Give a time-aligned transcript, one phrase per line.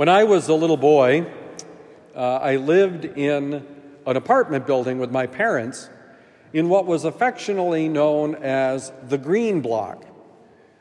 [0.00, 1.26] When I was a little boy,
[2.16, 3.66] uh, I lived in
[4.06, 5.90] an apartment building with my parents
[6.54, 10.02] in what was affectionately known as the Green Block.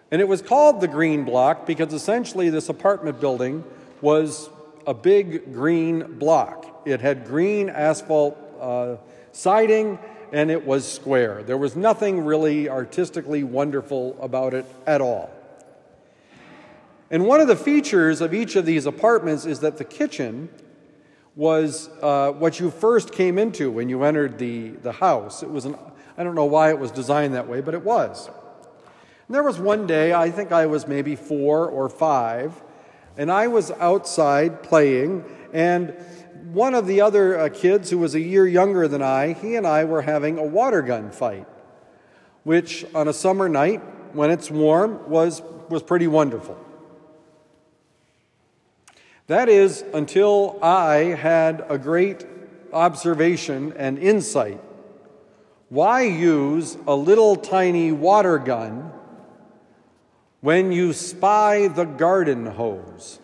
[0.10, 3.66] And it was called the Green Block because essentially this apartment building
[4.00, 4.50] was
[4.88, 6.84] a big green block.
[6.86, 8.96] It had green asphalt uh,
[9.34, 10.00] siding
[10.32, 11.44] and it was square.
[11.44, 15.30] There was nothing really artistically wonderful about it at all.
[17.12, 20.50] And one of the features of each of these apartments is that the kitchen
[21.36, 25.42] was uh, what you first came into when you entered the, the house.
[25.42, 25.76] It was an,
[26.18, 28.28] I don't know why it was designed that way, but it was.
[28.28, 32.62] And there was one day, I think I was maybe four or five,
[33.18, 35.96] and I was outside playing, and
[36.52, 39.66] one of the other uh, kids who was a year younger than I, he and
[39.66, 41.48] I were having a water gun fight,
[42.44, 43.82] which on a summer night,
[44.14, 46.58] when it's warm, was, was pretty wonderful.
[49.30, 52.26] That is until I had a great
[52.74, 54.60] observation and insight.
[55.70, 58.92] Why use a little tiny water gun
[60.42, 63.20] when you spy the garden hose?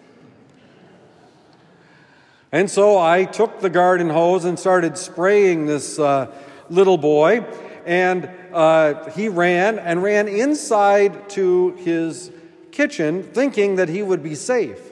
[2.51, 6.31] And so I took the garden hose and started spraying this uh,
[6.69, 7.43] little boy,
[7.83, 12.29] and uh, he ran and ran inside to his
[12.71, 14.91] kitchen thinking that he would be safe.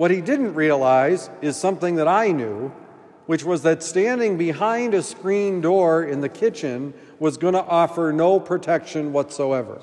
[0.00, 2.72] What he didn't realize is something that I knew,
[3.26, 8.10] which was that standing behind a screen door in the kitchen was going to offer
[8.10, 9.82] no protection whatsoever.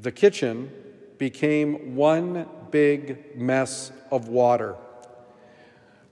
[0.00, 0.72] The kitchen
[1.16, 4.74] became one big mess of water.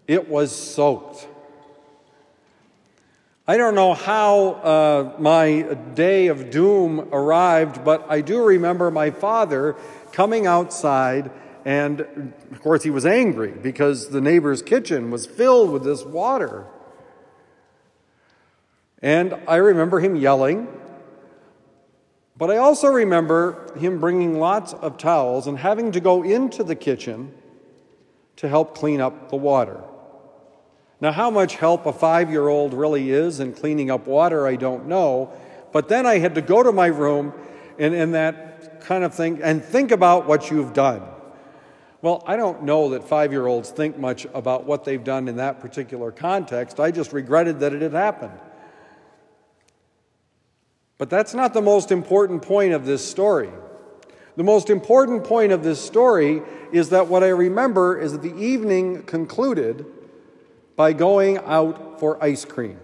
[0.07, 1.27] It was soaked.
[3.49, 5.63] I don't know how uh, my
[5.97, 9.75] day of doom arrived, but I do remember my father
[10.13, 11.31] coming outside,
[11.65, 12.01] and
[12.51, 16.67] of course, he was angry because the neighbor's kitchen was filled with this water.
[19.03, 20.69] And I remember him yelling,
[22.37, 26.75] but I also remember him bringing lots of towels and having to go into the
[26.75, 27.35] kitchen
[28.37, 29.83] to help clean up the water.
[31.01, 34.57] Now, how much help a five year old really is in cleaning up water, I
[34.57, 35.33] don't know.
[35.73, 37.33] But then I had to go to my room
[37.81, 41.03] and in that kind of thing and think about what you've done.
[42.03, 45.37] Well, I don't know that five year olds think much about what they've done in
[45.37, 46.79] that particular context.
[46.79, 48.39] I just regretted that it had happened.
[50.99, 53.51] But that's not the most important point of this story.
[54.37, 56.43] The most important point of this story
[56.73, 59.87] is that what I remember is that the evening concluded
[60.77, 62.79] by going out for ice cream.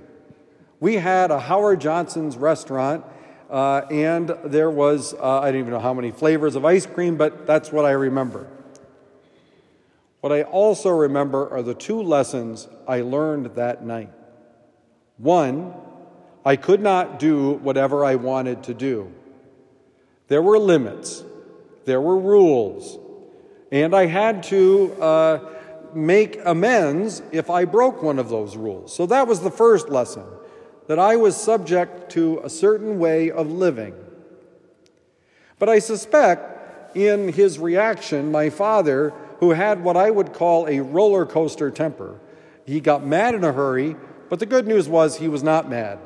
[0.81, 3.05] We had a Howard Johnson's restaurant
[3.51, 7.17] uh, and there was, uh, I don't even know how many flavors of ice cream,
[7.17, 8.49] but that's what I remember.
[10.21, 14.11] What I also remember are the two lessons I learned that night.
[15.19, 15.75] One,
[16.45, 19.13] I could not do whatever I wanted to do.
[20.29, 21.23] There were limits,
[21.85, 22.99] there were rules,
[23.71, 25.39] and I had to uh,
[25.95, 28.95] make amends if I broke one of those rules.
[28.95, 30.25] So that was the first lesson
[30.87, 33.95] that I was subject to a certain way of living.
[35.59, 40.81] But I suspect in his reaction, my father, who had what I would call a
[40.81, 42.19] roller coaster temper,
[42.65, 43.97] he got mad in a hurry,
[44.29, 45.99] but the good news was he was not mad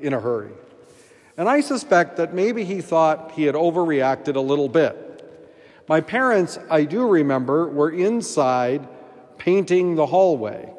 [0.00, 0.52] in a hurry.
[1.36, 5.00] And I suspect that maybe he thought he had overreacted a little bit.
[5.88, 8.86] My parents, I do remember, were inside
[9.38, 10.72] painting the hallway.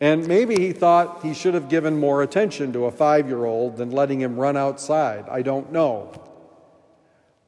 [0.00, 3.76] And maybe he thought he should have given more attention to a five year old
[3.76, 5.26] than letting him run outside.
[5.28, 6.12] I don't know.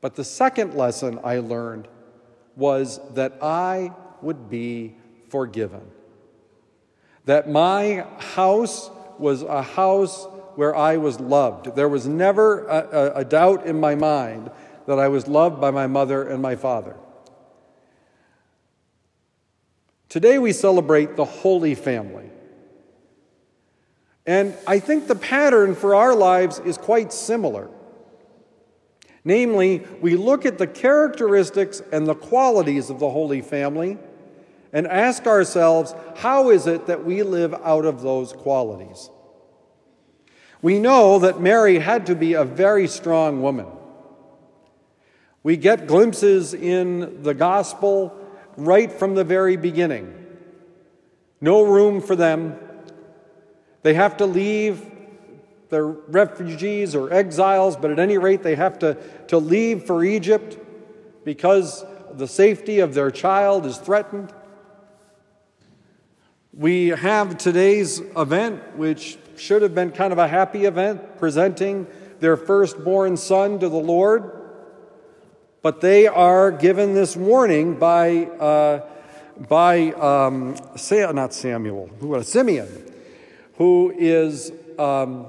[0.00, 1.88] But the second lesson I learned
[2.56, 3.92] was that I
[4.22, 4.96] would be
[5.28, 5.82] forgiven.
[7.26, 11.76] That my house was a house where I was loved.
[11.76, 14.50] There was never a, a, a doubt in my mind
[14.86, 16.96] that I was loved by my mother and my father.
[20.08, 22.30] Today we celebrate the Holy Family.
[24.28, 27.70] And I think the pattern for our lives is quite similar.
[29.24, 33.96] Namely, we look at the characteristics and the qualities of the Holy Family
[34.70, 39.08] and ask ourselves, how is it that we live out of those qualities?
[40.60, 43.68] We know that Mary had to be a very strong woman.
[45.42, 48.14] We get glimpses in the gospel
[48.58, 50.12] right from the very beginning.
[51.40, 52.58] No room for them
[53.82, 54.84] they have to leave.
[55.70, 58.96] They're refugees or exiles, but at any rate, they have to,
[59.28, 60.58] to leave for Egypt
[61.24, 61.84] because
[62.14, 64.32] the safety of their child is threatened.
[66.54, 71.86] We have today's event, which should have been kind of a happy event, presenting
[72.20, 74.32] their firstborn son to the Lord.
[75.62, 78.86] But they are given this warning by, uh,
[79.48, 80.56] by um,
[80.90, 82.87] not Samuel, who was Simeon,
[83.58, 85.26] who is um,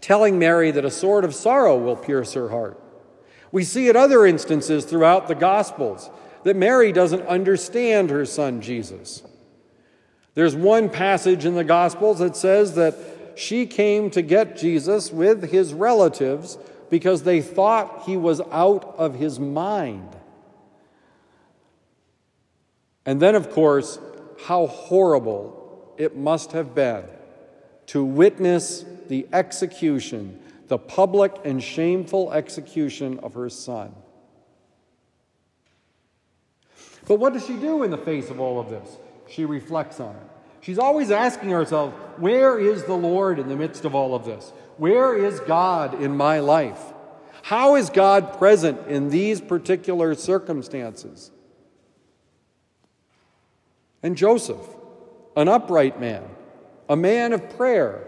[0.00, 2.80] telling Mary that a sword of sorrow will pierce her heart.
[3.50, 6.10] We see at other instances throughout the Gospels
[6.44, 9.22] that Mary doesn't understand her son Jesus.
[10.34, 12.94] There's one passage in the Gospels that says that
[13.34, 16.58] she came to get Jesus with his relatives
[16.90, 20.16] because they thought he was out of his mind.
[23.06, 23.98] And then, of course,
[24.44, 27.04] how horrible it must have been
[27.88, 30.38] to witness the execution,
[30.68, 33.94] the public and shameful execution of her son.
[37.06, 38.98] But what does she do in the face of all of this?
[39.28, 40.22] She reflects on it.
[40.60, 44.52] She's always asking herself, Where is the Lord in the midst of all of this?
[44.76, 46.80] Where is God in my life?
[47.42, 51.30] How is God present in these particular circumstances?
[54.02, 54.60] And Joseph,
[55.34, 56.24] an upright man,
[56.88, 58.04] a man of prayer,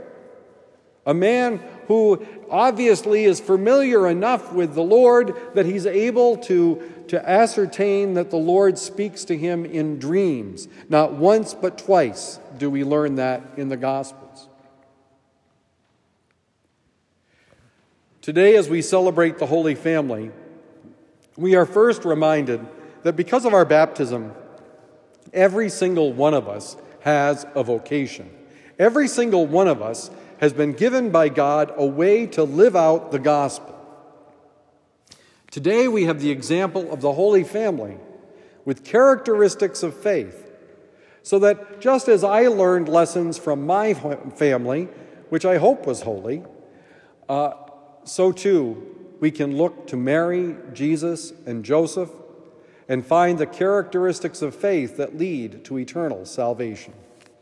[1.07, 7.29] a man who obviously is familiar enough with the Lord that he's able to, to
[7.29, 10.69] ascertain that the Lord speaks to him in dreams.
[10.89, 14.49] Not once, but twice do we learn that in the Gospels.
[18.21, 20.31] Today, as we celebrate the Holy Family,
[21.37, 22.65] we are first reminded
[23.03, 24.33] that because of our baptism,
[25.33, 28.31] every single one of us has a vocation.
[28.81, 33.13] Every single one of us has been given by God a way to live out
[33.13, 33.79] the gospel.
[35.51, 37.99] Today we have the example of the Holy Family
[38.65, 40.51] with characteristics of faith,
[41.23, 44.89] so that just as I learned lessons from my family,
[45.29, 46.43] which I hope was holy,
[47.29, 47.53] uh,
[48.05, 52.09] so too we can look to Mary, Jesus, and Joseph
[52.89, 56.95] and find the characteristics of faith that lead to eternal salvation.